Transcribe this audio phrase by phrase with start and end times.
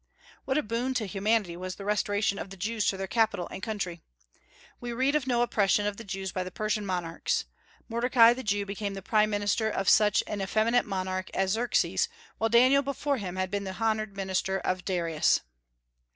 [0.45, 3.61] What a boon to humanity was the restoration of the Jews to their capital and
[3.61, 4.01] country!
[4.79, 7.45] We read of no oppression of the Jews by the Persian monarchs.
[7.87, 12.09] Mordecai the Jew became the prime minister of such an effeminate monarch as Xerxes,
[12.39, 15.41] while Daniel before him had been the honored minister of Darius.